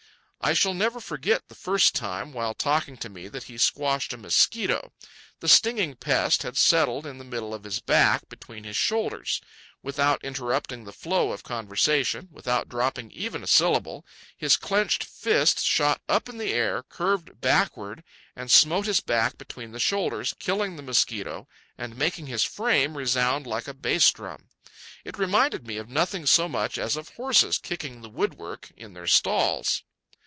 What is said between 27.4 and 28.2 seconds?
kicking the